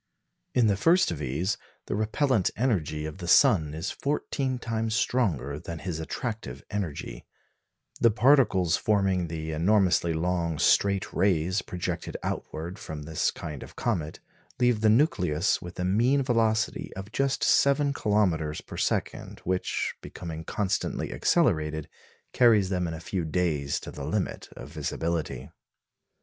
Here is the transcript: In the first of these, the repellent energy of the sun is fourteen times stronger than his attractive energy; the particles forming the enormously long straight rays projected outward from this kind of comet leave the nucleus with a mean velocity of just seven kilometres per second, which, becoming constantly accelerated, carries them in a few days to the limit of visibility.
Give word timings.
In 0.55 0.65
the 0.65 0.75
first 0.75 1.11
of 1.11 1.19
these, 1.19 1.57
the 1.85 1.93
repellent 1.95 2.49
energy 2.57 3.05
of 3.05 3.19
the 3.19 3.27
sun 3.27 3.75
is 3.75 3.91
fourteen 3.91 4.57
times 4.57 4.95
stronger 4.95 5.59
than 5.59 5.77
his 5.77 5.99
attractive 5.99 6.63
energy; 6.71 7.27
the 7.99 8.09
particles 8.09 8.77
forming 8.77 9.27
the 9.27 9.51
enormously 9.51 10.11
long 10.11 10.57
straight 10.57 11.13
rays 11.13 11.61
projected 11.61 12.17
outward 12.23 12.79
from 12.79 13.03
this 13.03 13.29
kind 13.29 13.61
of 13.61 13.75
comet 13.75 14.19
leave 14.59 14.81
the 14.81 14.89
nucleus 14.89 15.61
with 15.61 15.79
a 15.79 15.85
mean 15.85 16.23
velocity 16.23 16.91
of 16.95 17.11
just 17.11 17.43
seven 17.43 17.93
kilometres 17.93 18.61
per 18.61 18.77
second, 18.77 19.39
which, 19.43 19.93
becoming 20.01 20.43
constantly 20.43 21.13
accelerated, 21.13 21.87
carries 22.33 22.69
them 22.69 22.87
in 22.87 22.95
a 22.95 22.99
few 22.99 23.23
days 23.23 23.79
to 23.79 23.91
the 23.91 24.03
limit 24.03 24.49
of 24.53 24.69
visibility. 24.71 25.51